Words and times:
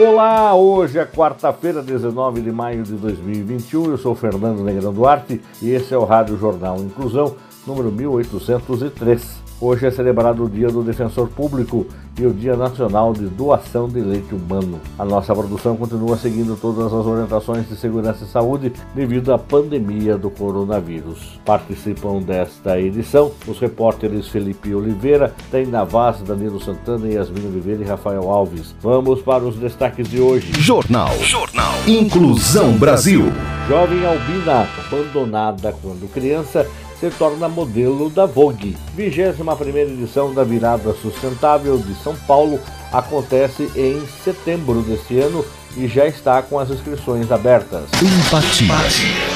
Olá, 0.00 0.54
hoje 0.54 0.96
é 0.96 1.04
quarta-feira, 1.04 1.82
19 1.82 2.40
de 2.40 2.52
maio 2.52 2.84
de 2.84 2.92
2021. 2.92 3.86
Eu 3.86 3.98
sou 3.98 4.14
Fernando 4.14 4.62
Negrão 4.62 4.94
Duarte 4.94 5.42
e 5.60 5.70
esse 5.70 5.92
é 5.92 5.98
o 5.98 6.04
Rádio 6.04 6.38
Jornal 6.38 6.76
Inclusão, 6.78 7.34
número 7.66 7.90
1803. 7.90 9.47
Hoje 9.60 9.86
é 9.86 9.90
celebrado 9.90 10.44
o 10.44 10.48
Dia 10.48 10.68
do 10.68 10.84
Defensor 10.84 11.26
Público 11.28 11.84
e 12.16 12.24
o 12.24 12.32
Dia 12.32 12.56
Nacional 12.56 13.12
de 13.12 13.26
Doação 13.26 13.88
de 13.88 14.00
Leite 14.00 14.32
Humano. 14.32 14.80
A 14.96 15.04
nossa 15.04 15.34
produção 15.34 15.76
continua 15.76 16.16
seguindo 16.16 16.56
todas 16.56 16.86
as 16.86 17.04
orientações 17.04 17.68
de 17.68 17.74
segurança 17.74 18.24
e 18.24 18.28
saúde 18.28 18.72
devido 18.94 19.32
à 19.32 19.38
pandemia 19.38 20.16
do 20.16 20.30
coronavírus. 20.30 21.40
Participam 21.44 22.20
desta 22.22 22.78
edição 22.78 23.32
os 23.48 23.58
repórteres 23.58 24.28
Felipe 24.28 24.72
Oliveira, 24.72 25.34
Taina 25.50 25.84
Vaz, 25.84 26.22
Danilo 26.22 26.60
Santana, 26.60 27.08
Yasmin 27.08 27.46
Oliveira 27.48 27.82
e 27.82 27.86
Rafael 27.86 28.30
Alves. 28.30 28.76
Vamos 28.80 29.22
para 29.22 29.42
os 29.42 29.56
destaques 29.56 30.08
de 30.08 30.20
hoje. 30.20 30.52
Jornal. 30.52 31.10
Jornal. 31.18 31.74
Inclusão 31.84 32.78
Brasil. 32.78 33.24
Jovem 33.68 34.06
Albina, 34.06 34.68
abandonada 34.86 35.74
quando 35.82 36.10
criança, 36.10 36.66
se 37.00 37.10
torna 37.10 37.48
modelo 37.48 38.10
da 38.10 38.26
Vogue. 38.26 38.76
21 38.94 39.78
edição 39.78 40.34
da 40.34 40.42
Virada 40.42 40.92
Sustentável 40.94 41.78
de 41.78 41.94
São 42.02 42.16
Paulo 42.26 42.58
acontece 42.92 43.70
em 43.76 44.04
setembro 44.24 44.82
deste 44.82 45.18
ano 45.18 45.44
e 45.76 45.86
já 45.86 46.06
está 46.06 46.42
com 46.42 46.58
as 46.58 46.70
inscrições 46.70 47.30
abertas. 47.30 47.84
Empatia. 48.02 48.68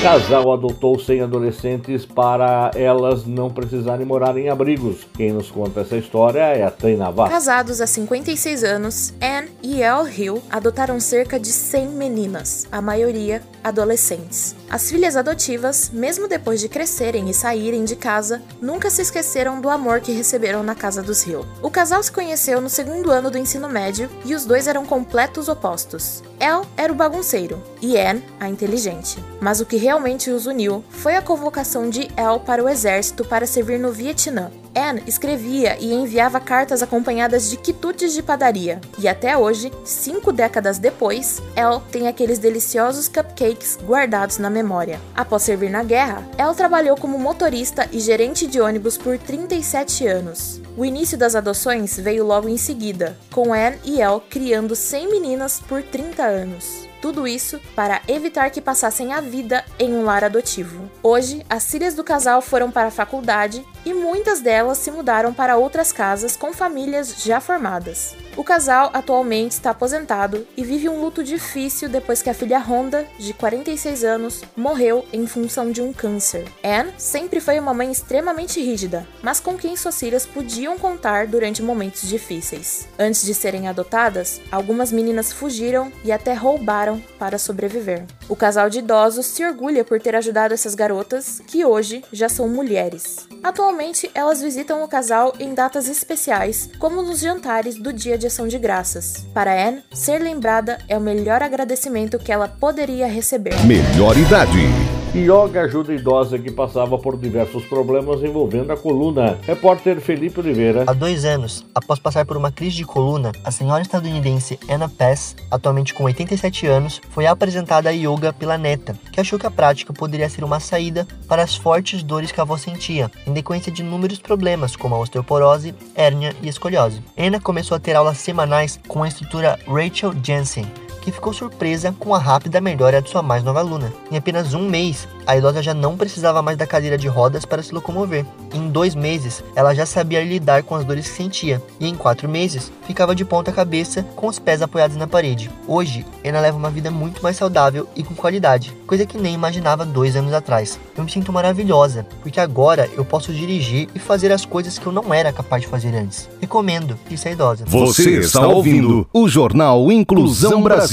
Casal 0.03 0.53
adotou 0.53 0.99
100 0.99 1.23
adolescentes 1.23 2.05
para 2.05 2.71
elas 2.75 3.27
não 3.27 3.51
precisarem 3.51 4.05
morar 4.05 4.37
em 4.37 4.49
abrigos. 4.49 5.07
Quem 5.15 5.33
nos 5.33 5.51
conta 5.51 5.81
essa 5.81 5.97
história 5.97 6.41
é 6.41 6.65
a 6.65 6.71
Taina 6.71 7.11
Vaz. 7.11 7.31
Casados 7.31 7.81
há 7.81 7.87
56 7.87 8.65
anos, 8.65 9.15
Anne 9.21 9.49
e 9.63 9.83
El 9.83 10.09
Hill 10.09 10.43
adotaram 10.51 10.99
cerca 10.99 11.39
de 11.39 11.49
100 11.49 11.89
meninas, 11.89 12.67
a 12.73 12.81
maioria 12.81 13.43
adolescentes. 13.63 14.57
As 14.69 14.91
filhas 14.91 15.17
adotivas, 15.17 15.91
mesmo 15.93 16.27
depois 16.27 16.61
de 16.61 16.69
crescerem 16.69 17.29
e 17.29 17.35
saírem 17.35 17.85
de 17.85 17.95
casa, 17.95 18.43
nunca 18.61 18.91
se 18.91 19.03
esqueceram 19.03 19.61
do 19.61 19.69
amor 19.69 20.01
que 20.01 20.13
receberam 20.13 20.63
na 20.63 20.75
casa 20.75 21.03
dos 21.03 21.27
Hill. 21.27 21.47
O 21.63 21.71
casal 21.71 22.03
se 22.03 22.11
conheceu 22.11 22.61
no 22.61 22.69
segundo 22.69 23.11
ano 23.11 23.31
do 23.31 23.39
ensino 23.39 23.69
médio 23.69 24.11
e 24.25 24.35
os 24.35 24.45
dois 24.45 24.67
eram 24.67 24.85
completos 24.85 25.49
opostos. 25.49 26.22
El 26.41 26.63
era 26.77 26.93
o 26.93 26.97
bagunceiro 26.97 27.72
e 27.83 27.99
Anne 27.99 28.25
a 28.39 28.49
inteligente. 28.49 29.19
Mas 29.41 29.61
o 29.61 29.67
que 29.67 29.77
realmente 29.77 30.31
os 30.31 30.47
uniu 30.47 30.85
foi 30.89 31.17
a 31.17 31.21
convocação 31.21 31.91
de 31.91 32.09
El 32.17 32.41
para 32.41 32.63
o 32.63 32.69
exército 32.69 33.25
para 33.25 33.47
servir 33.47 33.79
no 33.79 33.93
Vietnã. 33.93 34.51
Anne 34.75 35.03
escrevia 35.07 35.77
e 35.79 35.93
enviava 35.93 36.41
cartas 36.41 36.83
acompanhadas 36.83 37.51
de 37.51 37.57
quitutes 37.57 38.15
de 38.15 38.23
padaria, 38.23 38.81
e 38.99 39.07
até 39.07 39.37
hoje, 39.37 39.71
cinco 39.85 40.33
décadas 40.33 40.79
depois, 40.79 41.43
Elle 41.55 41.83
tem 41.91 42.09
aqueles 42.09 42.39
deliciosos 42.39 43.07
cupcakes 43.07 43.79
guardados 43.85 44.39
na 44.39 44.49
memória. 44.49 44.99
Após 45.15 45.43
servir 45.43 45.71
na 45.71 45.83
guerra, 45.83 46.27
Elle 46.39 46.55
trabalhou 46.55 46.97
como 46.97 47.19
motorista 47.19 47.87
e 47.93 48.01
gerente 48.01 48.47
de 48.47 48.61
ônibus 48.61 48.97
por 48.97 49.19
37 49.19 50.07
anos. 50.07 50.61
O 50.77 50.87
início 50.87 51.19
das 51.19 51.35
adoções 51.35 51.99
veio 51.99 52.25
logo 52.25 52.49
em 52.49 52.57
seguida, 52.57 53.19
com 53.31 53.53
Anne 53.53 53.79
e 53.85 54.01
Elle 54.01 54.23
criando 54.31 54.75
100 54.75 55.11
meninas 55.11 55.61
por 55.61 55.83
30 55.83 56.23
anos. 56.23 56.92
Tudo 57.03 57.27
isso 57.27 57.61
para 57.75 58.01
evitar 58.07 58.49
que 58.51 58.61
passassem 58.61 59.13
a 59.13 59.21
vida 59.21 59.65
em 59.77 59.93
um 59.93 60.05
lar 60.05 60.23
adotivo. 60.23 60.89
Hoje, 61.03 61.45
as 61.51 61.69
filhas 61.69 61.95
do 61.95 62.05
casal 62.05 62.41
foram 62.41 62.71
para 62.71 62.87
a 62.89 62.93
faculdade 62.93 63.67
e 63.85 63.93
muitas 63.93 64.41
delas 64.41 64.79
se 64.79 64.93
mudaram 64.93 65.35
para 65.35 65.57
outras 65.57 65.91
casas 65.91 66.37
com 66.37 66.53
famílias 66.53 67.25
já 67.25 67.41
formadas. 67.41 68.15
O 68.35 68.43
casal 68.43 68.91
atualmente 68.95 69.53
está 69.53 69.71
aposentado 69.71 70.47
e 70.57 70.65
vive 70.65 70.89
um 70.89 71.01
luto 71.01 71.23
difícil 71.23 71.89
depois 71.89 72.23
que 72.23 72.31
a 72.31 72.35
filha 72.35 72.59
Honda, 72.59 73.07
de 73.19 73.35
46 73.35 74.05
anos, 74.05 74.43
morreu 74.57 75.05
em 75.13 75.27
função 75.27 75.71
de 75.71 75.83
um 75.83 75.93
câncer. 75.93 76.47
Anne 76.65 76.93
sempre 76.97 77.41
foi 77.41 77.59
uma 77.59 77.75
mãe 77.75 77.93
extremamente 77.93 78.59
rígida, 78.59 79.07
mas 79.23 79.39
com 79.39 79.55
quem 79.57 79.77
suas 79.77 79.99
filhas 79.99 80.25
podiam 80.25 80.79
contar 80.79 81.27
durante 81.27 81.63
momentos 81.63 82.09
difíceis. 82.09 82.89
Antes 82.99 83.23
de 83.23 83.35
serem 83.35 83.69
adotadas, 83.69 84.41
algumas 84.51 84.91
meninas 84.91 85.31
fugiram 85.31 85.93
e 86.03 86.11
até 86.11 86.33
roubaram 86.33 87.03
para 87.19 87.39
sobreviver. 87.39 88.07
O 88.31 88.37
casal 88.37 88.71
de 88.71 88.79
idosos 88.79 89.27
se 89.27 89.45
orgulha 89.45 89.85
por 89.85 90.01
ter 90.01 90.17
ajudado 90.17 90.55
essas 90.55 90.75
garotas, 90.75 91.43
que 91.47 91.67
hoje 91.67 92.03
já 92.11 92.31
são 92.31 92.49
mulheres. 92.49 93.29
Atualmente, 93.43 94.11
elas 94.15 94.41
visitam 94.41 94.83
o 94.83 94.89
casal 94.89 95.35
em 95.39 95.53
datas 95.53 95.87
especiais, 95.87 96.71
como 96.79 97.03
nos 97.03 97.21
jantares 97.21 97.75
do 97.77 97.93
Dia 97.93 98.17
de 98.23 98.29
Ação 98.29 98.47
de 98.47 98.57
Graças. 98.57 99.27
Para 99.35 99.69
Anne, 99.69 99.83
ser 99.93 100.19
lembrada 100.19 100.79
é 100.89 100.97
o 100.97 101.01
melhor 101.01 101.43
agradecimento 101.43 102.19
que 102.19 102.33
ela 102.33 102.49
poderia 102.49 103.09
receber. 103.09 103.55
Melhor 103.67 104.17
idade. 104.17 105.02
Yoga 105.15 105.65
ajuda 105.65 105.93
idosa 105.93 106.39
que 106.39 106.51
passava 106.51 106.97
por 106.97 107.19
diversos 107.19 107.67
problemas 107.67 108.23
envolvendo 108.23 108.73
a 108.73 108.77
coluna. 108.79 109.39
Repórter 109.43 110.01
Felipe 110.01 110.41
Oliveira. 110.41 110.85
Há 110.87 110.95
dois 110.95 111.27
anos, 111.27 111.67
após 111.75 111.99
passar 111.99 112.25
por 112.25 112.35
uma 112.35 112.51
crise 112.51 112.77
de 112.77 112.87
coluna, 112.87 113.31
a 113.45 113.51
senhora 113.51 113.83
estadunidense 113.83 114.59
Anna 114.71 114.89
Pass, 114.89 115.37
atualmente 115.51 115.93
com 115.93 116.05
87 116.05 116.67
anos, 116.67 116.99
foi 117.11 117.27
apresentada 117.27 117.91
a 117.91 117.93
yoga 117.93 118.33
pela 118.33 118.57
neta, 118.57 118.97
que 119.13 119.21
achou 119.21 119.39
que 119.39 119.47
a 119.47 119.51
prática 119.51 119.93
poderia 119.93 120.31
ser 120.31 120.45
uma 120.45 120.59
saída 120.61 121.07
para 121.29 121.43
as 121.43 121.55
fortes 121.55 122.03
dores 122.03 122.33
que 122.33 122.41
a 122.41 122.45
avó 122.45 122.57
sentia, 122.57 123.11
em 123.27 123.35
decorrência 123.35 123.71
de 123.71 123.83
inúmeros 123.83 124.19
problemas 124.19 124.77
como 124.77 124.95
a 124.95 124.99
osteoporose, 124.99 125.75
hérnia 125.95 126.35
e 126.41 126.49
escoliose. 126.49 127.03
Anna 127.19 127.39
começou 127.39 127.77
a 127.77 127.81
ter 127.81 127.95
aulas 127.95 128.17
semanais 128.17 128.81
com 128.89 129.03
a 129.03 129.09
instrutora 129.09 129.59
Rachel 129.69 130.15
Jensen, 130.23 130.65
que 131.03 131.13
ficou 131.13 131.33
surpresa 131.33 131.95
com 131.99 132.15
a 132.15 132.19
rápida 132.19 132.61
melhora 132.61 133.03
de 133.03 133.11
sua 133.11 133.23
mais 133.23 133.43
nova 133.43 133.59
aluna. 133.59 133.93
Em 134.11 134.17
apenas 134.17 134.55
um 134.55 134.69
mês, 134.69 135.07
a 135.27 135.37
idosa 135.37 135.63
já 135.63 135.75
não 135.75 135.97
precisava 135.97 136.41
mais 136.41 136.57
da 136.57 136.67
cadeira 136.67 136.97
de 136.97 137.09
rodas 137.09 137.45
para 137.45 137.63
se 137.63 137.75
locomover. 137.75 138.25
Em 138.55 138.69
dois 138.69 138.95
meses, 138.95 139.43
ela 139.55 139.75
já 139.75 139.85
sabia 139.85 140.25
lidar 140.25 140.63
com 140.63 140.77
as 140.77 140.85
dores 140.85 141.09
que 141.09 141.17
sentia, 141.17 141.61
e 141.81 141.89
em 141.89 141.95
quatro 141.95 142.29
meses, 142.29 142.73
ficava 142.87 143.15
de 143.15 143.25
ponta 143.25 143.51
cabeça 143.53 144.05
com 144.15 144.29
os 144.29 144.39
pés 144.39 144.63
apoiados 144.63 144.97
na 144.97 145.07
parede. 145.07 145.51
Hoje, 145.67 146.07
ela 146.23 146.41
leva 146.41 146.57
uma 146.57 146.71
vida 146.71 146.91
muito 146.91 147.23
mais 147.23 147.37
saudável 147.37 147.89
e 147.97 148.05
com 148.05 148.15
qualidade, 148.15 148.73
coisa 148.87 149.05
que 149.05 149.19
nem 149.19 149.35
imaginava 149.35 149.85
dois 149.85 150.17
anos 150.17 150.33
atrás. 150.33 150.79
Eu 150.97 151.03
me 151.03 151.11
sinto 151.11 151.33
maravilhosa, 151.33 152.07
porque 152.23 152.39
agora 152.39 152.89
eu 152.97 153.05
posso 153.05 153.33
dirigir 153.33 153.89
e 153.95 153.99
fazer 153.99 154.31
as 154.31 154.45
coisas 154.45 154.79
que 154.79 154.87
eu 154.87 154.93
não 154.93 155.13
era 155.13 155.33
capaz 155.33 155.63
de 155.63 155.69
fazer 155.69 155.95
antes. 155.97 156.29
Recomendo 156.41 156.97
que 157.09 157.17
é 157.29 157.33
idosa. 157.33 157.65
Você 157.67 158.19
está 158.19 158.47
ouvindo 158.47 159.07
o 159.13 159.29
Jornal 159.29 159.91
Inclusão 159.91 160.63
Brasil. 160.63 160.92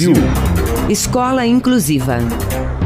Escola 0.89 1.45
Inclusiva. 1.45 2.19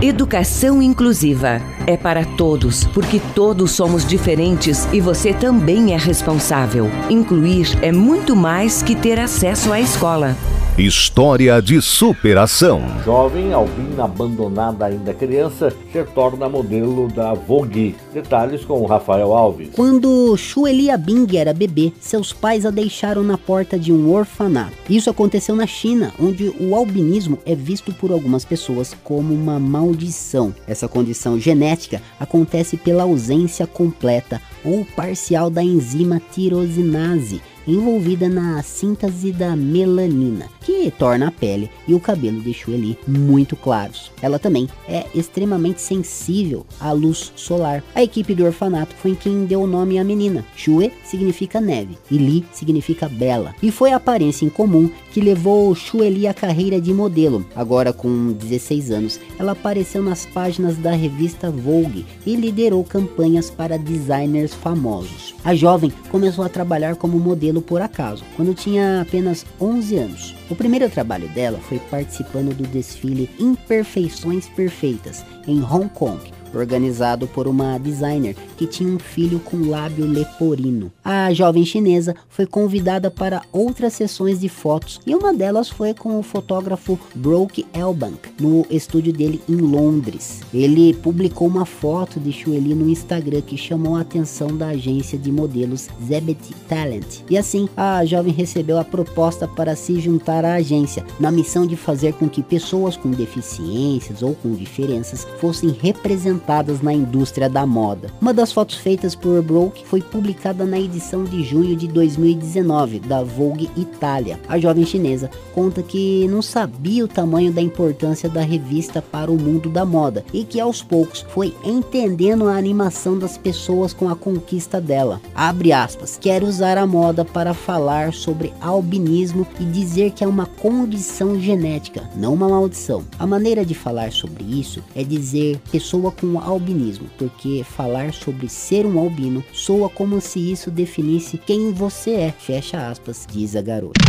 Educação 0.01 0.81
inclusiva 0.81 1.61
é 1.85 1.95
para 1.95 2.25
todos, 2.25 2.85
porque 2.85 3.21
todos 3.35 3.69
somos 3.69 4.03
diferentes 4.03 4.87
e 4.91 4.99
você 4.99 5.31
também 5.31 5.93
é 5.93 5.97
responsável. 5.97 6.89
Incluir 7.11 7.67
é 7.83 7.91
muito 7.91 8.35
mais 8.35 8.81
que 8.81 8.95
ter 8.95 9.19
acesso 9.19 9.71
à 9.71 9.79
escola. 9.79 10.35
História 10.77 11.61
de 11.61 11.79
superação. 11.83 12.81
Jovem 13.05 13.53
albina 13.53 14.05
abandonada 14.05 14.85
ainda 14.87 15.13
criança 15.13 15.71
se 15.91 16.03
torna 16.15 16.49
modelo 16.49 17.07
da 17.09 17.35
Vogue. 17.35 17.95
Detalhes 18.11 18.65
com 18.65 18.83
Rafael 18.87 19.35
Alves. 19.35 19.69
Quando 19.75 20.35
Shuelia 20.35 20.97
Bing 20.97 21.27
era 21.37 21.53
bebê, 21.53 21.93
seus 21.99 22.33
pais 22.33 22.65
a 22.65 22.71
deixaram 22.71 23.21
na 23.21 23.37
porta 23.37 23.77
de 23.77 23.93
um 23.93 24.11
orfanato. 24.11 24.73
Isso 24.89 25.11
aconteceu 25.11 25.55
na 25.55 25.67
China, 25.67 26.11
onde 26.19 26.51
o 26.59 26.73
albinismo 26.73 27.37
é 27.45 27.53
visto 27.53 27.93
por 27.93 28.11
algumas 28.11 28.43
pessoas 28.43 28.97
como 29.03 29.31
uma 29.31 29.59
maldição. 29.59 30.55
Essa 30.67 30.87
condição 30.87 31.39
genética 31.39 32.01
acontece 32.19 32.77
pela 32.77 33.03
ausência 33.03 33.67
completa 33.67 34.41
ou 34.65 34.83
parcial 34.95 35.51
da 35.51 35.61
enzima 35.61 36.19
tirosinase 36.31 37.43
envolvida 37.67 38.27
na 38.27 38.61
síntese 38.61 39.31
da 39.31 39.55
melanina, 39.55 40.49
que 40.63 40.91
torna 40.91 41.27
a 41.27 41.31
pele 41.31 41.69
e 41.87 41.93
o 41.93 41.99
cabelo 41.99 42.41
de 42.41 42.53
Shueli 42.53 42.97
muito 43.07 43.55
claros. 43.55 44.11
Ela 44.21 44.39
também 44.39 44.67
é 44.87 45.05
extremamente 45.13 45.81
sensível 45.81 46.65
à 46.79 46.91
luz 46.91 47.31
solar. 47.35 47.83
A 47.93 48.01
equipe 48.03 48.33
do 48.33 48.45
orfanato 48.45 48.95
foi 48.95 49.15
quem 49.15 49.45
deu 49.45 49.61
o 49.61 49.67
nome 49.67 49.99
à 49.99 50.03
menina. 50.03 50.45
Shue 50.55 50.91
significa 51.03 51.59
neve 51.59 51.97
e 52.09 52.17
Li 52.17 52.45
significa 52.51 53.07
bela. 53.07 53.53
E 53.61 53.71
foi 53.71 53.91
a 53.91 53.97
aparência 53.97 54.45
em 54.45 54.49
comum 54.49 54.89
que 55.11 55.21
levou 55.21 55.73
Shueli 55.75 56.27
à 56.27 56.33
carreira 56.33 56.79
de 56.79 56.93
modelo. 56.93 57.45
Agora 57.55 57.93
com 57.93 58.31
16 58.33 58.91
anos, 58.91 59.19
ela 59.37 59.51
apareceu 59.51 60.01
nas 60.01 60.25
páginas 60.25 60.77
da 60.77 60.91
revista 60.91 61.51
Vogue 61.51 62.05
e 62.25 62.35
liderou 62.35 62.83
campanhas 62.83 63.49
para 63.49 63.77
designers 63.77 64.53
famosos. 64.53 65.35
A 65.43 65.53
jovem 65.53 65.91
começou 66.09 66.43
a 66.43 66.49
trabalhar 66.49 66.95
como 66.95 67.19
modelo 67.19 67.61
por 67.61 67.81
acaso, 67.81 68.23
quando 68.35 68.53
tinha 68.53 69.01
apenas 69.01 69.45
11 69.59 69.95
anos. 69.97 70.35
O 70.53 70.55
primeiro 70.55 70.87
trabalho 70.87 71.27
dela 71.29 71.57
foi 71.61 71.79
participando 71.79 72.55
do 72.55 72.67
desfile 72.67 73.27
Imperfeições 73.39 74.47
Perfeitas 74.49 75.25
em 75.47 75.63
Hong 75.63 75.89
Kong, 75.89 76.21
organizado 76.57 77.27
por 77.27 77.47
uma 77.47 77.77
designer 77.77 78.35
que 78.57 78.67
tinha 78.67 78.93
um 78.93 78.99
filho 78.99 79.39
com 79.39 79.69
lábio 79.69 80.05
leporino. 80.05 80.91
A 81.03 81.33
jovem 81.33 81.65
chinesa 81.65 82.15
foi 82.29 82.45
convidada 82.45 83.09
para 83.09 83.41
outras 83.51 83.93
sessões 83.93 84.39
de 84.39 84.49
fotos 84.49 84.99
e 85.05 85.15
uma 85.15 85.33
delas 85.33 85.69
foi 85.69 85.93
com 85.93 86.19
o 86.19 86.23
fotógrafo 86.23 86.99
Broke 87.15 87.65
Elbank 87.73 88.29
no 88.39 88.65
estúdio 88.69 89.11
dele 89.11 89.41
em 89.49 89.55
Londres. 89.55 90.41
Ele 90.53 90.93
publicou 90.93 91.47
uma 91.47 91.65
foto 91.65 92.19
de 92.19 92.31
Shueli 92.31 92.75
no 92.75 92.89
Instagram 92.89 93.41
que 93.41 93.57
chamou 93.57 93.95
a 93.95 94.01
atenção 94.01 94.55
da 94.55 94.67
agência 94.67 95.17
de 95.17 95.31
modelos 95.31 95.89
Zebet 96.05 96.53
Talent. 96.67 97.21
E 97.29 97.37
assim, 97.37 97.67
a 97.75 98.05
jovem 98.05 98.33
recebeu 98.33 98.77
a 98.77 98.83
proposta 98.83 99.47
para 99.47 99.75
se 99.75 99.99
juntar 99.99 100.45
à 100.45 100.55
agência 100.55 101.05
na 101.19 101.31
missão 101.31 101.65
de 101.65 101.75
fazer 101.75 102.13
com 102.13 102.29
que 102.29 102.43
pessoas 102.43 102.95
com 102.95 103.09
deficiências 103.11 104.21
ou 104.21 104.35
com 104.35 104.53
diferenças 104.53 105.25
fossem 105.39 105.69
representadas 105.69 106.42
na 106.81 106.93
indústria 106.93 107.49
da 107.49 107.65
moda. 107.65 108.09
Uma 108.21 108.33
das 108.33 108.51
fotos 108.51 108.75
feitas 108.75 109.15
por 109.15 109.41
Broke 109.41 109.85
foi 109.85 110.01
publicada 110.01 110.65
na 110.65 110.79
edição 110.79 111.23
de 111.23 111.43
junho 111.43 111.75
de 111.75 111.87
2019 111.87 112.99
da 112.99 113.23
Vogue 113.23 113.69
Itália. 113.77 114.39
A 114.47 114.59
jovem 114.59 114.85
chinesa 114.85 115.29
conta 115.53 115.81
que 115.81 116.27
não 116.27 116.41
sabia 116.41 117.05
o 117.05 117.07
tamanho 117.07 117.51
da 117.51 117.61
importância 117.61 118.29
da 118.29 118.41
revista 118.41 119.01
para 119.01 119.31
o 119.31 119.39
mundo 119.39 119.69
da 119.69 119.85
moda 119.85 120.25
e 120.33 120.43
que 120.43 120.59
aos 120.59 120.83
poucos 120.83 121.25
foi 121.29 121.55
entendendo 121.63 122.47
a 122.47 122.57
animação 122.57 123.17
das 123.17 123.37
pessoas 123.37 123.93
com 123.93 124.09
a 124.09 124.15
conquista 124.15 124.81
dela. 124.81 125.21
Abre 125.33 125.71
aspas, 125.71 126.17
quer 126.19 126.43
usar 126.43 126.77
a 126.77 126.85
moda 126.85 127.23
para 127.23 127.53
falar 127.53 128.13
sobre 128.13 128.53
albinismo 128.59 129.47
e 129.59 129.63
dizer 129.63 130.11
que 130.11 130.23
é 130.23 130.27
uma 130.27 130.45
condição 130.45 131.39
genética, 131.39 132.09
não 132.15 132.33
uma 132.33 132.49
maldição. 132.49 133.03
A 133.17 133.25
maneira 133.25 133.65
de 133.65 133.73
falar 133.73 134.11
sobre 134.11 134.43
isso 134.43 134.83
é 134.95 135.03
dizer 135.03 135.59
pessoa 135.71 136.11
com 136.11 136.32
albinismo, 136.39 137.07
porque 137.17 137.63
falar 137.63 138.13
sobre 138.13 138.49
ser 138.49 138.85
um 138.85 138.99
albino 138.99 139.43
soa 139.51 139.89
como 139.89 140.19
se 140.21 140.51
isso 140.51 140.71
definisse 140.71 141.37
quem 141.37 141.71
você 141.71 142.11
é, 142.11 142.31
fecha 142.31 142.87
aspas, 142.87 143.27
diz 143.29 143.55
a 143.55 143.61
garota. 143.61 143.99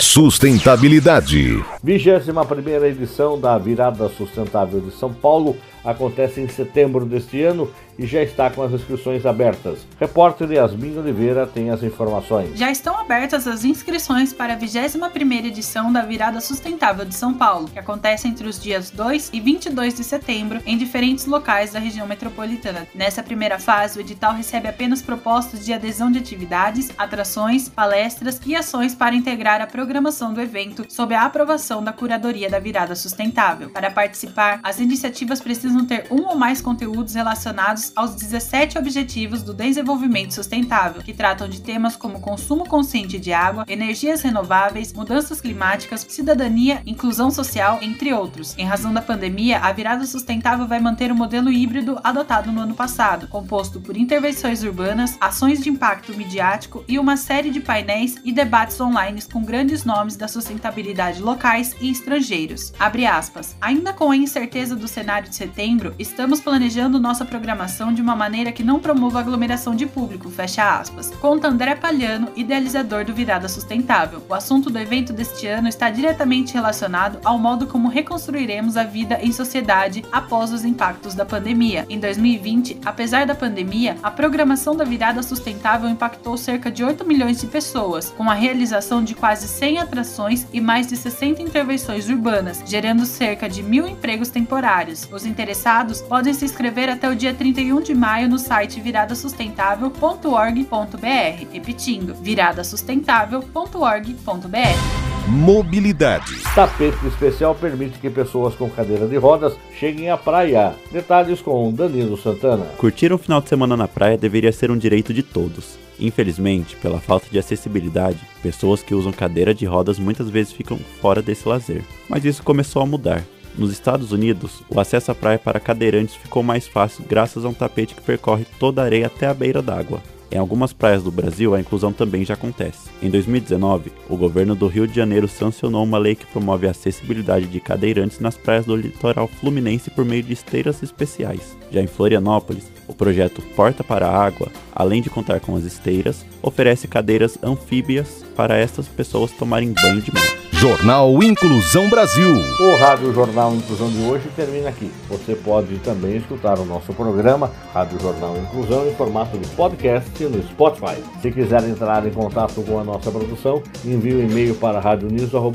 Sustentabilidade. 0.00 1.64
21 1.82 2.44
primeira 2.46 2.88
edição 2.88 3.38
da 3.38 3.56
Virada 3.56 4.08
Sustentável 4.08 4.80
de 4.80 4.90
São 4.90 5.12
Paulo 5.12 5.56
acontece 5.84 6.40
em 6.40 6.48
setembro 6.48 7.04
deste 7.04 7.42
ano 7.42 7.70
e 7.98 8.06
já 8.06 8.22
está 8.22 8.48
com 8.48 8.62
as 8.62 8.72
inscrições 8.72 9.26
abertas. 9.26 9.80
Repórter 9.98 10.50
Yasmin 10.50 10.96
Oliveira 10.98 11.46
tem 11.46 11.70
as 11.70 11.82
informações. 11.82 12.56
Já 12.56 12.70
estão 12.70 12.98
abertas 12.98 13.46
as 13.46 13.64
inscrições 13.64 14.32
para 14.32 14.54
a 14.54 14.56
21ª 14.56 15.46
edição 15.46 15.92
da 15.92 16.02
Virada 16.02 16.40
Sustentável 16.40 17.04
de 17.04 17.14
São 17.14 17.34
Paulo, 17.34 17.68
que 17.68 17.78
acontece 17.78 18.28
entre 18.28 18.46
os 18.46 18.60
dias 18.60 18.90
2 18.90 19.30
e 19.32 19.40
22 19.40 19.94
de 19.94 20.04
setembro 20.04 20.60
em 20.64 20.78
diferentes 20.78 21.26
locais 21.26 21.72
da 21.72 21.80
região 21.80 22.06
metropolitana. 22.06 22.86
Nessa 22.94 23.22
primeira 23.22 23.58
fase, 23.58 23.98
o 23.98 24.00
edital 24.00 24.32
recebe 24.32 24.68
apenas 24.68 25.02
propostas 25.02 25.64
de 25.64 25.72
adesão 25.72 26.10
de 26.10 26.18
atividades, 26.18 26.90
atrações, 26.96 27.68
palestras 27.68 28.40
e 28.46 28.54
ações 28.54 28.94
para 28.94 29.14
integrar 29.14 29.60
a 29.60 29.66
programação 29.68 30.32
do 30.32 30.40
evento 30.40 30.84
sob 30.88 31.14
a 31.14 31.24
aprovação 31.24 31.82
da 31.84 31.92
curadoria 31.92 32.50
da 32.50 32.58
Virada 32.58 32.96
Sustentável. 32.96 33.70
Para 33.70 33.90
participar, 33.90 34.60
as 34.62 34.80
iniciativas 34.80 35.40
precisam 35.40 35.84
ter 35.84 36.06
um 36.10 36.26
ou 36.26 36.36
mais 36.36 36.60
conteúdos 36.60 37.14
relacionados 37.14 37.92
aos 37.94 38.14
17 38.14 38.78
Objetivos 38.78 39.42
do 39.42 39.54
Desenvolvimento 39.54 40.34
Sustentável, 40.34 41.02
que 41.02 41.12
tratam 41.12 41.48
de 41.48 41.60
temas 41.60 41.96
como 41.96 42.20
consumo 42.20 42.66
consciente 42.66 43.18
de 43.18 43.32
água, 43.32 43.64
energias 43.68 44.22
renováveis, 44.22 44.92
mudanças 44.92 45.40
climáticas, 45.40 46.06
cidadania, 46.08 46.82
inclusão 46.86 47.30
social, 47.30 47.78
entre 47.82 48.12
outros. 48.12 48.56
Em 48.56 48.64
razão 48.64 48.92
da 48.92 49.02
pandemia, 49.02 49.58
a 49.58 49.72
virada 49.72 50.06
sustentável 50.06 50.66
vai 50.66 50.80
manter 50.80 51.12
o 51.12 51.16
modelo 51.16 51.50
híbrido 51.50 51.98
adotado 52.02 52.50
no 52.50 52.60
ano 52.60 52.74
passado, 52.74 53.28
composto 53.28 53.80
por 53.80 53.96
intervenções 53.96 54.62
urbanas, 54.62 55.16
ações 55.20 55.60
de 55.60 55.68
impacto 55.68 56.16
midiático 56.16 56.84
e 56.88 56.98
uma 56.98 57.16
série 57.16 57.50
de 57.50 57.60
painéis 57.60 58.16
e 58.24 58.32
debates 58.32 58.80
online 58.80 59.18
com 59.32 59.42
grandes 59.42 59.57
nomes 59.84 60.16
da 60.16 60.28
sustentabilidade 60.28 61.22
locais 61.22 61.74
e 61.80 61.90
estrangeiros. 61.90 62.72
Abre 62.78 63.06
aspas. 63.06 63.56
Ainda 63.60 63.92
com 63.92 64.10
a 64.10 64.16
incerteza 64.16 64.76
do 64.76 64.86
cenário 64.86 65.28
de 65.28 65.34
setembro, 65.34 65.94
estamos 65.98 66.40
planejando 66.40 66.98
nossa 66.98 67.24
programação 67.24 67.92
de 67.92 68.00
uma 68.00 68.14
maneira 68.14 68.52
que 68.52 68.62
não 68.62 68.78
promova 68.78 69.18
aglomeração 69.18 69.74
de 69.74 69.86
público, 69.86 70.30
fecha 70.30 70.78
aspas. 70.78 71.10
Conta 71.20 71.48
André 71.48 71.74
Palhano, 71.74 72.28
idealizador 72.36 73.04
do 73.04 73.14
Virada 73.14 73.48
Sustentável. 73.48 74.22
O 74.28 74.34
assunto 74.34 74.70
do 74.70 74.78
evento 74.78 75.12
deste 75.12 75.46
ano 75.46 75.68
está 75.68 75.90
diretamente 75.90 76.54
relacionado 76.54 77.18
ao 77.24 77.38
modo 77.38 77.66
como 77.66 77.88
reconstruiremos 77.88 78.76
a 78.76 78.84
vida 78.84 79.18
em 79.22 79.32
sociedade 79.32 80.04
após 80.12 80.52
os 80.52 80.64
impactos 80.64 81.14
da 81.14 81.24
pandemia. 81.24 81.86
Em 81.88 81.98
2020, 81.98 82.80
apesar 82.84 83.26
da 83.26 83.34
pandemia, 83.34 83.96
a 84.02 84.10
programação 84.10 84.76
da 84.76 84.84
Virada 84.84 85.22
Sustentável 85.22 85.88
impactou 85.88 86.36
cerca 86.36 86.70
de 86.70 86.84
8 86.84 87.04
milhões 87.04 87.40
de 87.40 87.46
pessoas, 87.46 88.10
com 88.10 88.30
a 88.30 88.34
realização 88.34 89.02
de 89.02 89.14
quase 89.14 89.47
100 89.48 89.78
atrações 89.78 90.46
e 90.52 90.60
mais 90.60 90.86
de 90.86 90.96
60 90.96 91.42
intervenções 91.42 92.08
urbanas, 92.08 92.62
gerando 92.66 93.04
cerca 93.04 93.48
de 93.48 93.62
mil 93.62 93.86
empregos 93.86 94.28
temporários. 94.28 95.08
Os 95.12 95.26
interessados 95.26 96.00
podem 96.00 96.34
se 96.34 96.44
inscrever 96.44 96.88
até 96.88 97.08
o 97.08 97.14
dia 97.14 97.34
31 97.34 97.68
31 97.68 97.82
de 97.82 97.94
maio 97.94 98.28
no 98.28 98.38
site 98.38 98.80
viradasustentável.org.br. 98.80 101.52
Repetindo, 101.52 102.14
viradasustentável.org.br. 102.14 105.07
Mobilidade. 105.30 106.40
Tapete 106.54 107.06
especial 107.06 107.54
permite 107.54 107.98
que 107.98 108.08
pessoas 108.08 108.54
com 108.54 108.70
cadeira 108.70 109.06
de 109.06 109.18
rodas 109.18 109.54
cheguem 109.78 110.08
à 110.08 110.16
praia. 110.16 110.72
Detalhes 110.90 111.42
com 111.42 111.70
Danilo 111.70 112.16
Santana. 112.16 112.64
Curtir 112.78 113.12
um 113.12 113.18
final 113.18 113.42
de 113.42 113.50
semana 113.50 113.76
na 113.76 113.86
praia 113.86 114.16
deveria 114.16 114.50
ser 114.50 114.70
um 114.70 114.78
direito 114.78 115.12
de 115.12 115.22
todos. 115.22 115.78
Infelizmente, 116.00 116.76
pela 116.76 116.98
falta 116.98 117.26
de 117.30 117.38
acessibilidade, 117.38 118.18
pessoas 118.42 118.82
que 118.82 118.94
usam 118.94 119.12
cadeira 119.12 119.52
de 119.52 119.66
rodas 119.66 119.98
muitas 119.98 120.30
vezes 120.30 120.50
ficam 120.50 120.78
fora 120.98 121.20
desse 121.20 121.46
lazer. 121.46 121.82
Mas 122.08 122.24
isso 122.24 122.42
começou 122.42 122.80
a 122.80 122.86
mudar. 122.86 123.22
Nos 123.54 123.70
Estados 123.70 124.12
Unidos, 124.12 124.62
o 124.66 124.80
acesso 124.80 125.10
à 125.10 125.14
praia 125.14 125.38
para 125.38 125.60
cadeirantes 125.60 126.14
ficou 126.14 126.42
mais 126.42 126.66
fácil 126.66 127.04
graças 127.06 127.44
a 127.44 127.48
um 127.50 127.54
tapete 127.54 127.94
que 127.94 128.00
percorre 128.00 128.46
toda 128.58 128.80
a 128.80 128.86
areia 128.86 129.08
até 129.08 129.26
a 129.26 129.34
beira 129.34 129.60
d'água. 129.60 130.00
Em 130.30 130.36
algumas 130.36 130.72
praias 130.72 131.02
do 131.02 131.10
Brasil, 131.10 131.54
a 131.54 131.60
inclusão 131.60 131.92
também 131.92 132.24
já 132.24 132.34
acontece. 132.34 132.90
Em 133.02 133.08
2019, 133.08 133.90
o 134.08 134.16
governo 134.16 134.54
do 134.54 134.66
Rio 134.66 134.86
de 134.86 134.94
Janeiro 134.94 135.26
sancionou 135.26 135.82
uma 135.82 135.96
lei 135.96 136.14
que 136.14 136.26
promove 136.26 136.66
a 136.66 136.70
acessibilidade 136.70 137.46
de 137.46 137.60
cadeirantes 137.60 138.20
nas 138.20 138.36
praias 138.36 138.66
do 138.66 138.76
litoral 138.76 139.26
fluminense 139.26 139.90
por 139.90 140.04
meio 140.04 140.22
de 140.22 140.34
esteiras 140.34 140.82
especiais. 140.82 141.56
Já 141.70 141.80
em 141.80 141.86
Florianópolis, 141.86 142.70
o 142.86 142.94
projeto 142.94 143.40
Porta 143.56 143.82
para 143.82 144.06
a 144.06 144.24
Água, 144.24 144.48
além 144.74 145.00
de 145.00 145.10
contar 145.10 145.40
com 145.40 145.56
as 145.56 145.64
esteiras, 145.64 146.24
oferece 146.42 146.86
cadeiras 146.86 147.38
anfíbias 147.42 148.24
para 148.36 148.56
estas 148.56 148.86
pessoas 148.86 149.32
tomarem 149.32 149.72
banho 149.72 150.02
de 150.02 150.12
mar. 150.12 150.47
Jornal 150.60 151.22
Inclusão 151.22 151.88
Brasil. 151.88 152.28
O 152.28 152.76
Rádio 152.80 153.14
Jornal 153.14 153.54
Inclusão 153.54 153.88
de 153.88 154.02
hoje 154.02 154.28
termina 154.34 154.70
aqui. 154.70 154.90
Você 155.08 155.36
pode 155.36 155.78
também 155.78 156.16
escutar 156.16 156.58
o 156.58 156.64
nosso 156.64 156.92
programa 156.92 157.52
Rádio 157.72 158.00
Jornal 158.00 158.36
Inclusão 158.36 158.88
em 158.88 158.94
formato 158.96 159.38
de 159.38 159.46
podcast 159.50 160.24
no 160.24 160.42
Spotify. 160.42 161.00
Se 161.22 161.30
quiser 161.30 161.62
entrar 161.62 162.04
em 162.04 162.10
contato 162.10 162.60
com 162.62 162.76
a 162.76 162.82
nossa 162.82 163.08
produção, 163.08 163.62
envie 163.84 164.16
um 164.16 164.28
e-mail 164.28 164.56
para 164.56 164.80
radioniso.br, 164.80 165.46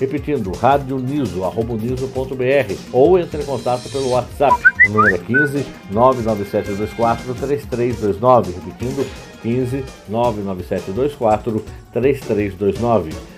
repetindo 0.00 0.50
radioniso.br 0.56 2.74
ou 2.92 3.16
entre 3.16 3.42
em 3.42 3.46
contato 3.46 3.88
pelo 3.92 4.10
WhatsApp. 4.10 4.60
O 4.88 4.92
número 4.92 5.14
é 5.14 5.18
15 5.18 5.64
99724 5.92 7.32
3329, 7.32 8.54
repetindo 8.54 9.08
15 9.40 9.84
99724 10.08 11.64
3329. 11.92 13.37